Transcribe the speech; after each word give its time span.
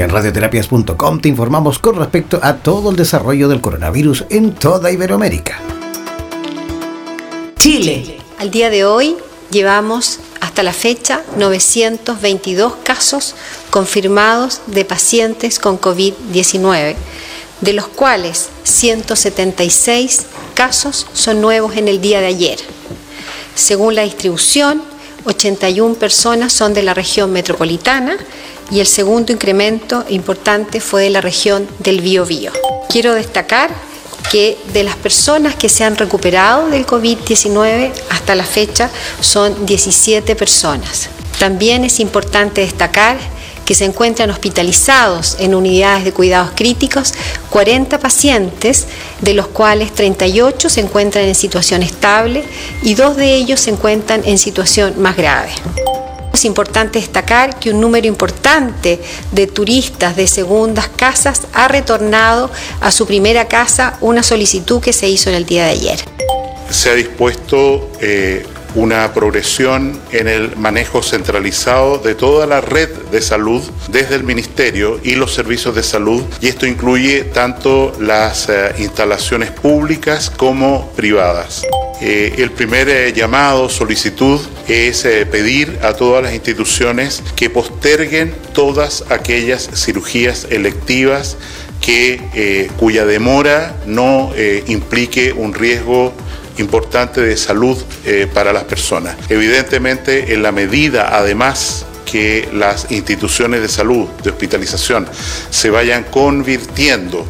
En 0.00 0.08
radioterapias.com 0.08 1.20
te 1.20 1.28
informamos 1.28 1.78
con 1.78 1.94
respecto 1.96 2.40
a 2.42 2.56
todo 2.56 2.88
el 2.88 2.96
desarrollo 2.96 3.50
del 3.50 3.60
coronavirus 3.60 4.24
en 4.30 4.54
toda 4.54 4.90
Iberoamérica. 4.90 5.60
Chile. 7.58 8.16
Al 8.38 8.50
día 8.50 8.70
de 8.70 8.86
hoy 8.86 9.18
llevamos 9.50 10.20
hasta 10.40 10.62
la 10.62 10.72
fecha 10.72 11.22
922 11.36 12.76
casos 12.82 13.34
confirmados 13.68 14.62
de 14.68 14.86
pacientes 14.86 15.58
con 15.58 15.78
COVID-19, 15.78 16.94
de 17.60 17.72
los 17.74 17.86
cuales 17.86 18.48
176 18.62 20.24
casos 20.54 21.08
son 21.12 21.42
nuevos 21.42 21.76
en 21.76 21.88
el 21.88 22.00
día 22.00 22.20
de 22.20 22.28
ayer. 22.28 22.58
Según 23.54 23.94
la 23.94 24.04
distribución, 24.04 24.82
81 25.26 25.96
personas 25.96 26.54
son 26.54 26.72
de 26.72 26.84
la 26.84 26.94
región 26.94 27.30
metropolitana 27.32 28.16
y 28.70 28.80
el 28.80 28.86
segundo 28.86 29.32
incremento 29.32 30.04
importante 30.08 30.80
fue 30.80 31.04
de 31.04 31.10
la 31.10 31.20
región 31.20 31.68
del 31.80 32.00
Biobío. 32.00 32.52
Quiero 32.88 33.14
destacar 33.14 33.70
que 34.30 34.58
de 34.72 34.84
las 34.84 34.96
personas 34.96 35.56
que 35.56 35.68
se 35.68 35.84
han 35.84 35.96
recuperado 35.96 36.68
del 36.68 36.86
COVID-19 36.86 37.92
hasta 38.10 38.34
la 38.34 38.44
fecha 38.44 38.90
son 39.20 39.66
17 39.66 40.36
personas. 40.36 41.08
También 41.38 41.84
es 41.84 42.00
importante 42.00 42.60
destacar 42.60 43.18
que 43.64 43.74
se 43.74 43.84
encuentran 43.84 44.30
hospitalizados 44.30 45.36
en 45.38 45.54
unidades 45.54 46.04
de 46.04 46.12
cuidados 46.12 46.50
críticos 46.56 47.14
40 47.50 47.98
pacientes, 47.98 48.86
de 49.20 49.34
los 49.34 49.46
cuales 49.46 49.94
38 49.94 50.68
se 50.68 50.80
encuentran 50.80 51.24
en 51.24 51.34
situación 51.34 51.82
estable 51.82 52.44
y 52.82 52.94
dos 52.94 53.16
de 53.16 53.34
ellos 53.34 53.60
se 53.60 53.70
encuentran 53.70 54.22
en 54.24 54.38
situación 54.38 55.00
más 55.00 55.16
grave. 55.16 55.50
Es 56.40 56.46
importante 56.46 56.98
destacar 56.98 57.58
que 57.58 57.68
un 57.68 57.82
número 57.82 58.06
importante 58.06 58.98
de 59.30 59.46
turistas 59.46 60.16
de 60.16 60.26
segundas 60.26 60.88
casas 60.88 61.42
ha 61.52 61.68
retornado 61.68 62.50
a 62.80 62.90
su 62.90 63.06
primera 63.06 63.46
casa 63.46 63.98
una 64.00 64.22
solicitud 64.22 64.80
que 64.80 64.94
se 64.94 65.06
hizo 65.06 65.28
en 65.28 65.36
el 65.36 65.44
día 65.44 65.66
de 65.66 65.72
ayer. 65.72 66.00
Se 66.70 66.88
ha 66.88 66.94
dispuesto 66.94 67.90
eh, 68.00 68.46
una 68.74 69.12
progresión 69.12 70.00
en 70.12 70.28
el 70.28 70.56
manejo 70.56 71.02
centralizado 71.02 71.98
de 71.98 72.14
toda 72.14 72.46
la 72.46 72.62
red 72.62 72.88
de 72.88 73.20
salud 73.20 73.62
desde 73.90 74.14
el 74.14 74.24
Ministerio 74.24 74.98
y 75.04 75.16
los 75.16 75.34
servicios 75.34 75.74
de 75.74 75.82
salud 75.82 76.22
y 76.40 76.48
esto 76.48 76.64
incluye 76.64 77.24
tanto 77.24 77.92
las 78.00 78.48
eh, 78.48 78.76
instalaciones 78.78 79.50
públicas 79.50 80.30
como 80.30 80.90
privadas. 80.92 81.64
Eh, 82.00 82.34
el 82.38 82.50
primer 82.50 82.88
eh, 82.88 83.12
llamado, 83.12 83.68
solicitud, 83.68 84.40
es 84.68 85.02
pedir 85.30 85.78
a 85.82 85.94
todas 85.94 86.22
las 86.22 86.32
instituciones 86.32 87.22
que 87.36 87.50
posterguen 87.50 88.34
todas 88.52 89.04
aquellas 89.10 89.68
cirugías 89.74 90.46
electivas 90.50 91.36
que, 91.80 92.68
cuya 92.76 93.04
demora 93.04 93.74
no 93.86 94.32
implique 94.68 95.32
un 95.32 95.54
riesgo 95.54 96.12
importante 96.60 97.20
de 97.20 97.36
salud 97.36 97.76
eh, 98.04 98.28
para 98.32 98.52
las 98.52 98.64
personas. 98.64 99.16
Evidentemente, 99.28 100.32
en 100.32 100.42
la 100.42 100.52
medida, 100.52 101.16
además, 101.16 101.86
que 102.04 102.48
las 102.52 102.90
instituciones 102.90 103.60
de 103.62 103.68
salud, 103.68 104.08
de 104.22 104.30
hospitalización, 104.30 105.06
se 105.50 105.70
vayan 105.70 106.04
convirtiendo 106.04 107.26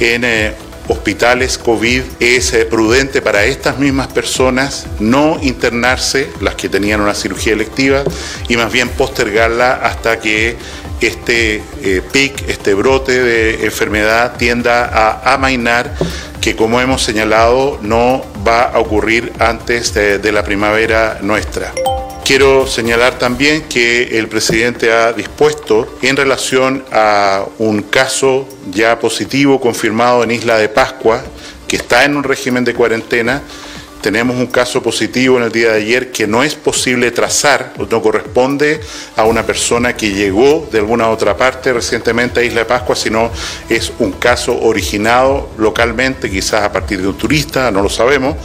en 0.00 0.24
eh, 0.24 0.54
hospitales 0.88 1.58
COVID, 1.58 2.02
es 2.20 2.52
eh, 2.52 2.64
prudente 2.64 3.22
para 3.22 3.44
estas 3.44 3.78
mismas 3.78 4.08
personas 4.08 4.86
no 5.00 5.38
internarse, 5.42 6.28
las 6.40 6.54
que 6.54 6.68
tenían 6.68 7.00
una 7.00 7.14
cirugía 7.14 7.52
electiva, 7.52 8.04
y 8.48 8.56
más 8.56 8.72
bien 8.72 8.88
postergarla 8.88 9.74
hasta 9.74 10.20
que 10.20 10.56
este 11.00 11.62
pic, 12.10 12.48
este 12.48 12.72
brote 12.72 13.22
de 13.22 13.66
enfermedad 13.66 14.36
tienda 14.38 14.86
a 14.86 15.34
amainar 15.34 15.94
que 16.46 16.54
como 16.54 16.80
hemos 16.80 17.02
señalado 17.02 17.76
no 17.82 18.24
va 18.46 18.62
a 18.62 18.78
ocurrir 18.78 19.32
antes 19.40 19.92
de, 19.94 20.30
la 20.30 20.44
primavera 20.44 21.18
nuestra. 21.20 21.72
Quiero 22.24 22.68
señalar 22.68 23.18
también 23.18 23.62
que 23.62 24.16
el 24.16 24.28
presidente 24.28 24.92
ha 24.92 25.12
dispuesto 25.12 25.98
en 26.02 26.16
relación 26.16 26.84
a 26.92 27.44
un 27.58 27.82
caso 27.82 28.48
ya 28.70 29.00
positivo 29.00 29.60
confirmado 29.60 30.22
en 30.22 30.30
Isla 30.30 30.56
de 30.56 30.68
Pascua, 30.68 31.20
que 31.66 31.74
está 31.74 32.04
en 32.04 32.16
un 32.16 32.22
régimen 32.22 32.62
de 32.62 32.74
cuarentena, 32.74 33.42
tenemos 34.06 34.36
un 34.36 34.46
caso 34.46 34.84
positivo 34.84 35.36
en 35.36 35.42
el 35.42 35.50
día 35.50 35.72
de 35.72 35.78
ayer 35.78 36.12
que 36.12 36.28
no 36.28 36.44
es 36.44 36.54
posible 36.54 37.10
trazar, 37.10 37.72
no 37.90 38.00
corresponde 38.00 38.80
a 39.16 39.24
una 39.24 39.44
persona 39.44 39.96
que 39.96 40.12
llegó 40.12 40.68
de 40.70 40.78
alguna 40.78 41.08
otra 41.08 41.36
parte 41.36 41.72
recientemente 41.72 42.38
a 42.38 42.44
Isla 42.44 42.60
de 42.60 42.66
Pascua, 42.66 42.94
sino 42.94 43.32
es 43.68 43.92
un 43.98 44.12
caso 44.12 44.56
originado 44.60 45.50
localmente, 45.58 46.30
quizás 46.30 46.62
a 46.62 46.70
partir 46.70 47.02
de 47.02 47.08
un 47.08 47.18
turista, 47.18 47.72
no 47.72 47.82
lo 47.82 47.88
sabemos, 47.88 48.36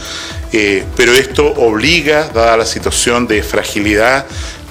eh, 0.51 0.83
pero 0.97 1.13
esto 1.13 1.45
obliga, 1.45 2.31
dada 2.33 2.57
la 2.57 2.65
situación 2.65 3.27
de 3.27 3.43
fragilidad 3.43 4.25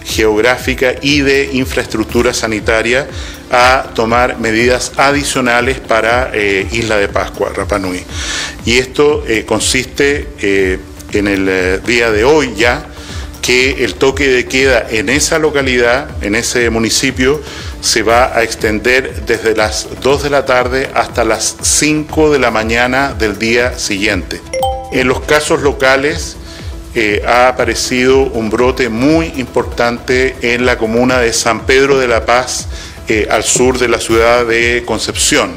geográfica 0.05 0.95
y 1.01 1.21
de 1.21 1.51
infraestructura 1.53 2.35
sanitaria, 2.35 3.07
a 3.51 3.91
tomar 3.95 4.39
medidas 4.39 4.93
adicionales 4.97 5.81
para 5.81 6.31
eh, 6.33 6.67
Isla 6.71 6.97
de 6.99 7.09
Pascua, 7.09 7.51
Rapanui. 7.55 8.03
Y 8.65 8.79
esto 8.79 9.25
eh, 9.27 9.45
consiste 9.45 10.29
eh, 10.41 10.79
en 11.13 11.27
el 11.27 11.83
día 11.85 12.11
de 12.13 12.23
hoy 12.23 12.55
ya 12.57 12.87
que 13.43 13.85
el 13.85 13.95
toque 13.95 14.29
de 14.29 14.47
queda 14.47 14.87
en 14.91 15.09
esa 15.09 15.39
localidad, 15.39 16.09
en 16.23 16.35
ese 16.35 16.71
municipio, 16.71 17.41
se 17.81 18.03
va 18.03 18.37
a 18.37 18.43
extender 18.43 19.25
desde 19.27 19.57
las 19.57 19.89
2 20.03 20.23
de 20.25 20.31
la 20.31 20.45
tarde 20.45 20.91
hasta 20.95 21.25
las 21.25 21.57
5 21.63 22.31
de 22.33 22.39
la 22.39 22.51
mañana 22.51 23.15
del 23.15 23.39
día 23.39 23.79
siguiente. 23.79 24.41
En 24.93 25.09
los 25.09 25.21
casos 25.21 25.63
locales, 25.63 26.37
ha 27.27 27.49
aparecido 27.49 28.19
un 28.23 28.51
brote 28.51 28.89
muy 28.89 29.33
importante 29.37 30.35
en 30.43 30.67
la 30.67 30.77
comuna 30.77 31.19
de 31.19 31.33
San 31.33 31.61
Pedro 31.67 31.99
de 31.99 32.09
la 32.09 32.27
Paz, 32.27 32.67
eh, 33.09 33.29
al 33.31 33.45
sur 33.45 33.79
de 33.79 33.89
la 33.89 33.99
ciudad 33.99 34.45
de 34.47 34.85
Concepción. 34.87 35.53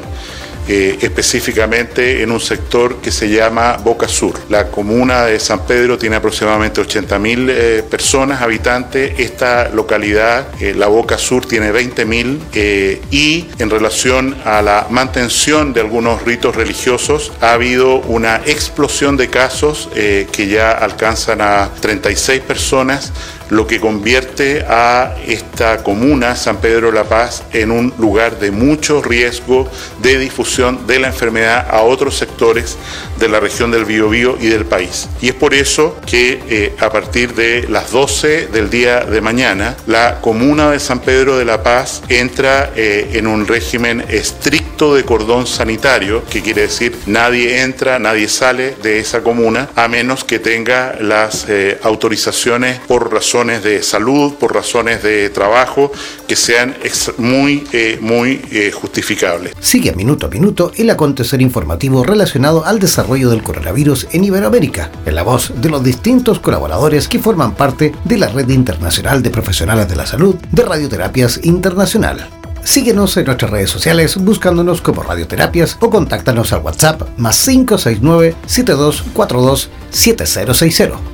Eh, 0.66 0.98
específicamente 1.02 2.22
en 2.22 2.30
un 2.30 2.40
sector 2.40 2.96
que 3.02 3.10
se 3.10 3.28
llama 3.28 3.76
Boca 3.76 4.08
Sur. 4.08 4.40
La 4.48 4.68
comuna 4.68 5.26
de 5.26 5.38
San 5.38 5.66
Pedro 5.66 5.98
tiene 5.98 6.16
aproximadamente 6.16 6.80
80.000 6.80 7.50
eh, 7.50 7.84
personas, 7.88 8.40
habitantes. 8.40 9.20
Esta 9.20 9.68
localidad, 9.68 10.46
la 10.74 10.86
Boca 10.86 11.18
Sur, 11.18 11.44
tiene 11.44 11.70
20.000 11.70 13.00
y 13.10 13.46
en 13.58 13.68
relación 13.68 14.36
a 14.46 14.62
la 14.62 14.86
mantención 14.88 15.74
de 15.74 15.80
algunos 15.80 16.22
ritos 16.22 16.56
religiosos 16.56 17.32
ha 17.42 17.52
habido 17.52 17.96
una 17.96 18.36
explosión 18.46 19.18
de 19.18 19.28
casos 19.28 19.90
que 19.94 20.48
ya 20.48 20.72
alcanzan 20.72 21.42
a 21.42 21.70
36 21.80 22.40
personas 22.40 23.12
lo 23.50 23.66
que 23.66 23.80
convierte 23.80 24.64
a 24.68 25.14
esta 25.26 25.82
comuna, 25.82 26.36
San 26.36 26.58
Pedro 26.58 26.88
de 26.88 26.94
la 26.94 27.04
Paz, 27.04 27.42
en 27.52 27.70
un 27.70 27.92
lugar 27.98 28.38
de 28.38 28.50
mucho 28.50 29.02
riesgo 29.02 29.70
de 30.00 30.18
difusión 30.18 30.86
de 30.86 30.98
la 30.98 31.08
enfermedad 31.08 31.66
a 31.70 31.82
otros 31.82 32.16
sectores 32.16 32.76
de 33.18 33.28
la 33.28 33.40
región 33.40 33.70
del 33.70 33.84
Biobío 33.84 34.36
y 34.40 34.48
del 34.48 34.64
país. 34.64 35.08
Y 35.20 35.28
es 35.28 35.34
por 35.34 35.54
eso 35.54 35.96
que 36.06 36.42
eh, 36.48 36.74
a 36.78 36.90
partir 36.90 37.34
de 37.34 37.66
las 37.68 37.90
12 37.90 38.48
del 38.48 38.70
día 38.70 39.00
de 39.00 39.20
mañana, 39.20 39.76
la 39.86 40.20
comuna 40.20 40.70
de 40.70 40.80
San 40.80 41.00
Pedro 41.00 41.36
de 41.36 41.44
la 41.44 41.62
Paz 41.62 42.02
entra 42.08 42.72
eh, 42.74 43.10
en 43.14 43.26
un 43.26 43.46
régimen 43.46 44.04
estricto 44.08 44.94
de 44.94 45.04
cordón 45.04 45.46
sanitario, 45.46 46.24
que 46.30 46.42
quiere 46.42 46.62
decir 46.62 46.96
nadie 47.06 47.62
entra, 47.62 47.98
nadie 47.98 48.28
sale 48.28 48.76
de 48.82 48.98
esa 48.98 49.22
comuna, 49.22 49.68
a 49.74 49.88
menos 49.88 50.24
que 50.24 50.38
tenga 50.38 50.96
las 51.00 51.46
eh, 51.48 51.78
autorizaciones 51.82 52.80
por 52.86 53.12
razón 53.12 53.33
razones 53.34 53.64
de 53.64 53.82
salud, 53.82 54.34
por 54.34 54.54
razones 54.54 55.02
de 55.02 55.28
trabajo, 55.28 55.90
que 56.28 56.36
sean 56.36 56.76
muy, 57.18 57.64
eh, 57.72 57.98
muy 58.00 58.40
eh, 58.52 58.70
justificables. 58.70 59.54
Sigue 59.58 59.92
minuto 59.92 60.26
a 60.26 60.28
minuto 60.28 60.70
el 60.76 60.88
acontecer 60.88 61.42
informativo 61.42 62.04
relacionado 62.04 62.64
al 62.64 62.78
desarrollo 62.78 63.30
del 63.30 63.42
coronavirus 63.42 64.06
en 64.12 64.22
Iberoamérica, 64.22 64.92
en 65.04 65.16
la 65.16 65.24
voz 65.24 65.52
de 65.56 65.68
los 65.68 65.82
distintos 65.82 66.38
colaboradores 66.38 67.08
que 67.08 67.18
forman 67.18 67.56
parte 67.56 67.92
de 68.04 68.18
la 68.18 68.28
Red 68.28 68.50
Internacional 68.50 69.20
de 69.20 69.30
Profesionales 69.30 69.88
de 69.88 69.96
la 69.96 70.06
Salud 70.06 70.36
de 70.52 70.62
Radioterapias 70.62 71.40
Internacional. 71.42 72.28
Síguenos 72.62 73.16
en 73.16 73.24
nuestras 73.24 73.50
redes 73.50 73.68
sociales 73.68 74.16
buscándonos 74.16 74.80
como 74.80 75.02
Radioterapias 75.02 75.76
o 75.80 75.90
contáctanos 75.90 76.52
al 76.52 76.62
WhatsApp 76.62 77.02
más 77.18 77.44
569 77.44 78.36
7242 78.46 79.70
7060. 79.90 81.13